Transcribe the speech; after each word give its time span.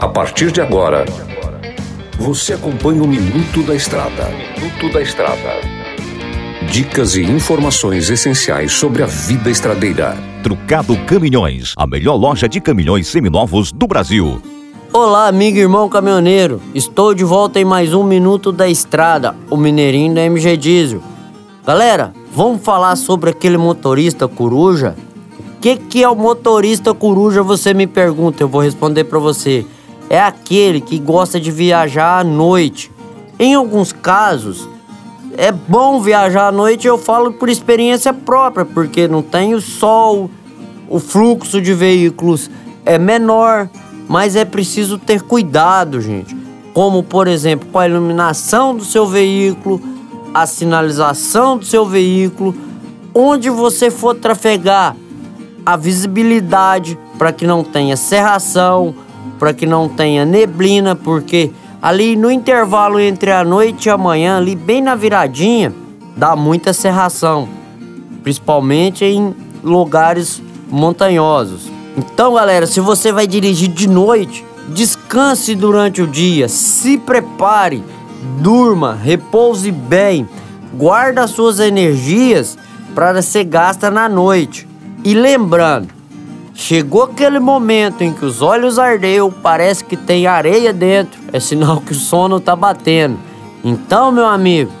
A 0.00 0.06
partir 0.06 0.52
de 0.52 0.60
agora, 0.60 1.04
você 2.16 2.52
acompanha 2.52 3.02
o 3.02 3.08
Minuto 3.08 3.60
da 3.64 3.74
Estrada. 3.74 4.28
Minuto 4.56 4.92
da 4.92 5.02
Estrada. 5.02 5.60
Dicas 6.70 7.16
e 7.16 7.22
informações 7.22 8.08
essenciais 8.08 8.70
sobre 8.70 9.02
a 9.02 9.06
vida 9.06 9.50
estradeira. 9.50 10.16
Trucado 10.44 10.96
Caminhões, 11.06 11.74
a 11.76 11.88
melhor 11.88 12.14
loja 12.14 12.48
de 12.48 12.60
caminhões 12.60 13.08
seminovos 13.08 13.72
do 13.72 13.88
Brasil. 13.88 14.40
Olá, 14.92 15.26
amigo 15.26 15.58
e 15.58 15.62
irmão 15.62 15.88
caminhoneiro. 15.88 16.62
Estou 16.72 17.12
de 17.14 17.24
volta 17.24 17.58
em 17.58 17.64
mais 17.64 17.92
um 17.92 18.04
Minuto 18.04 18.52
da 18.52 18.68
Estrada, 18.68 19.34
o 19.50 19.56
Mineirinho 19.56 20.14
da 20.14 20.22
MG 20.22 20.56
Diesel. 20.56 21.02
Galera, 21.66 22.12
vamos 22.32 22.62
falar 22.62 22.94
sobre 22.94 23.30
aquele 23.30 23.58
motorista 23.58 24.28
coruja? 24.28 24.94
Que, 25.68 25.76
que 25.76 26.02
é 26.02 26.08
o 26.08 26.16
motorista 26.16 26.94
coruja? 26.94 27.42
Você 27.42 27.74
me 27.74 27.86
pergunta, 27.86 28.42
eu 28.42 28.48
vou 28.48 28.62
responder 28.62 29.04
para 29.04 29.18
você 29.18 29.66
é 30.08 30.18
aquele 30.18 30.80
que 30.80 30.98
gosta 30.98 31.38
de 31.38 31.50
viajar 31.50 32.20
à 32.20 32.24
noite. 32.24 32.90
Em 33.38 33.52
alguns 33.52 33.92
casos, 33.92 34.66
é 35.36 35.52
bom 35.52 36.00
viajar 36.00 36.46
à 36.46 36.52
noite, 36.52 36.88
eu 36.88 36.96
falo 36.96 37.34
por 37.34 37.50
experiência 37.50 38.14
própria, 38.14 38.64
porque 38.64 39.06
não 39.06 39.20
tem 39.20 39.52
o 39.52 39.60
sol, 39.60 40.30
o 40.88 40.98
fluxo 40.98 41.60
de 41.60 41.74
veículos 41.74 42.50
é 42.86 42.96
menor, 42.96 43.68
mas 44.08 44.36
é 44.36 44.46
preciso 44.46 44.96
ter 44.96 45.20
cuidado, 45.20 46.00
gente. 46.00 46.34
Como, 46.72 47.02
por 47.02 47.28
exemplo, 47.28 47.68
com 47.70 47.78
a 47.78 47.86
iluminação 47.86 48.74
do 48.74 48.86
seu 48.86 49.06
veículo, 49.06 49.82
a 50.32 50.46
sinalização 50.46 51.58
do 51.58 51.66
seu 51.66 51.84
veículo, 51.84 52.54
onde 53.14 53.50
você 53.50 53.90
for 53.90 54.14
trafegar, 54.14 54.96
a 55.68 55.76
visibilidade 55.76 56.98
para 57.18 57.30
que 57.30 57.46
não 57.46 57.62
tenha 57.62 57.94
serração, 57.94 58.94
para 59.38 59.52
que 59.52 59.66
não 59.66 59.86
tenha 59.86 60.24
neblina, 60.24 60.96
porque 60.96 61.50
ali 61.82 62.16
no 62.16 62.30
intervalo 62.30 62.98
entre 62.98 63.30
a 63.30 63.44
noite 63.44 63.84
e 63.84 63.90
a 63.90 63.98
manhã, 63.98 64.38
ali 64.38 64.56
bem 64.56 64.80
na 64.80 64.94
viradinha, 64.94 65.70
dá 66.16 66.34
muita 66.34 66.72
serração, 66.72 67.46
principalmente 68.22 69.04
em 69.04 69.36
lugares 69.62 70.42
montanhosos. 70.70 71.70
Então, 71.98 72.32
galera, 72.32 72.66
se 72.66 72.80
você 72.80 73.12
vai 73.12 73.26
dirigir 73.26 73.68
de 73.68 73.90
noite, 73.90 74.42
descanse 74.68 75.54
durante 75.54 76.00
o 76.00 76.06
dia, 76.06 76.48
se 76.48 76.96
prepare, 76.96 77.84
durma, 78.40 78.94
repouse 78.94 79.70
bem, 79.70 80.26
guarda 80.72 81.26
suas 81.26 81.60
energias 81.60 82.56
para 82.94 83.20
ser 83.20 83.44
gasta 83.44 83.90
na 83.90 84.08
noite. 84.08 84.66
E 85.04 85.14
lembrando, 85.14 85.98
Chegou 86.60 87.04
aquele 87.04 87.38
momento 87.38 88.02
em 88.02 88.12
que 88.12 88.24
os 88.24 88.42
olhos 88.42 88.80
ardeu, 88.80 89.30
parece 89.30 89.84
que 89.84 89.96
tem 89.96 90.26
areia 90.26 90.72
dentro, 90.72 91.20
é 91.32 91.38
sinal 91.38 91.80
que 91.80 91.92
o 91.92 91.94
sono 91.94 92.40
tá 92.40 92.56
batendo. 92.56 93.16
Então, 93.62 94.10
meu 94.10 94.26
amigo, 94.26 94.72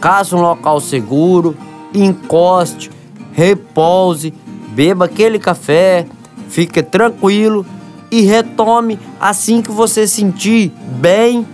caça 0.00 0.34
um 0.34 0.40
local 0.40 0.80
seguro, 0.80 1.56
encoste, 1.94 2.90
repouse, 3.32 4.34
beba 4.70 5.04
aquele 5.04 5.38
café, 5.38 6.04
fique 6.48 6.82
tranquilo 6.82 7.64
e 8.10 8.22
retome 8.22 8.98
assim 9.20 9.62
que 9.62 9.70
você 9.70 10.04
sentir 10.04 10.72
bem 11.00 11.46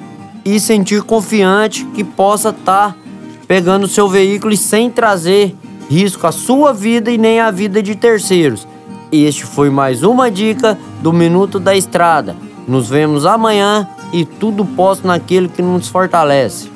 e 0.43 0.59
sentir 0.59 1.03
confiante 1.03 1.85
que 1.95 2.03
possa 2.03 2.49
estar 2.49 2.93
tá 2.93 2.97
pegando 3.47 3.85
o 3.85 3.89
seu 3.89 4.09
veículo 4.09 4.55
e 4.55 4.57
sem 4.57 4.91
trazer 4.91 5.55
risco 5.89 6.27
à 6.27 6.33
sua 6.33 6.73
vida 6.73 7.11
e 7.11 7.19
nem 7.19 7.41
à 7.41 7.51
vida 7.51 7.83
de 7.83 7.95
terceiros. 7.95 8.67
Este 9.13 9.45
foi 9.45 9.71
mais 9.71 10.03
uma 10.03 10.31
dica 10.31 10.79
do 11.01 11.13
Minuto 11.13 11.61
da 11.61 11.77
Estrada. 11.77 12.37
Nos 12.67 12.89
vemos 12.89 13.27
amanhã 13.27 13.89
e 14.13 14.25
tudo 14.25 14.65
posto 14.65 15.07
naquele 15.07 15.49
que 15.49 15.63
nos 15.63 15.89
fortalece. 15.89 16.75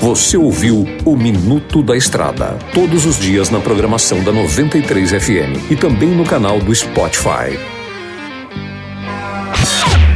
Você 0.00 0.36
ouviu 0.36 0.86
o 1.04 1.16
Minuto 1.16 1.82
da 1.82 1.96
Estrada, 1.96 2.58
todos 2.72 3.04
os 3.04 3.18
dias 3.18 3.50
na 3.50 3.60
programação 3.60 4.22
da 4.24 4.32
93 4.32 5.10
FM 5.10 5.70
e 5.70 5.76
também 5.76 6.08
no 6.08 6.24
canal 6.24 6.58
do 6.58 6.74
Spotify. 6.74 7.79